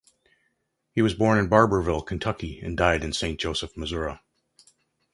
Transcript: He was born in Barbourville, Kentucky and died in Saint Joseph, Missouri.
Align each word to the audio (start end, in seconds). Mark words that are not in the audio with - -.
He 0.95 1.03
was 1.03 1.13
born 1.13 1.37
in 1.37 1.47
Barbourville, 1.47 2.01
Kentucky 2.03 2.59
and 2.59 2.75
died 2.75 3.03
in 3.03 3.13
Saint 3.13 3.39
Joseph, 3.39 3.77
Missouri. 3.77 4.17